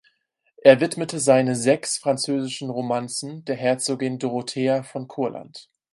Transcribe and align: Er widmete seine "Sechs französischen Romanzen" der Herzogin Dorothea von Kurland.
Er 0.63 0.81
widmete 0.81 1.19
seine 1.19 1.55
"Sechs 1.55 1.99
französischen 1.99 2.71
Romanzen" 2.71 3.45
der 3.45 3.55
Herzogin 3.55 4.17
Dorothea 4.17 4.81
von 4.81 5.07
Kurland. 5.07 5.69